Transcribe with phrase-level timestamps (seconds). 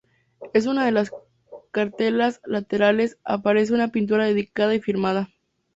[0.55, 1.11] En una de las
[1.69, 5.29] cartelas laterales aparece una pintura dedicada y firmada.